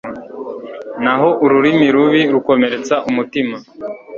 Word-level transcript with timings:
naho 1.03 1.29
ururimi 1.43 1.87
rubi 1.95 2.21
rukomeretsa 2.33 2.95
umutima 3.09 3.55